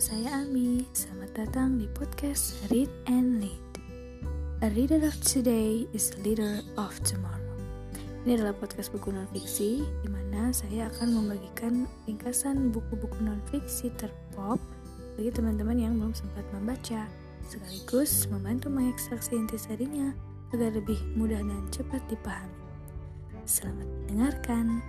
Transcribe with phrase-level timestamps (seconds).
[0.00, 0.88] saya Ami.
[0.96, 3.68] Selamat datang di podcast Read and Lead.
[4.64, 7.52] A reader of today is a leader of tomorrow.
[8.24, 14.56] Ini adalah podcast buku nonfiksi, di mana saya akan membagikan ringkasan buku-buku nonfiksi terpop
[15.20, 17.04] bagi teman-teman yang belum sempat membaca,
[17.44, 20.16] sekaligus membantu mengekstraksi intisarinya
[20.56, 22.56] agar lebih mudah dan cepat dipahami.
[23.44, 24.80] Selamat mendengarkan.